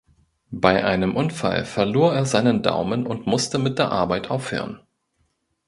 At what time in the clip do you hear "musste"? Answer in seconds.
3.27-3.59